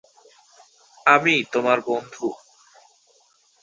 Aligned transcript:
আমি, 1.05 1.35
তোমার 1.51 1.77
বন্ধু। 1.81 2.27